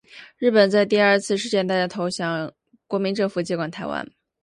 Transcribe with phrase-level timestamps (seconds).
[0.39, 2.51] 日本在第二次世界大战投降，
[2.87, 4.03] 国民政府接管台湾。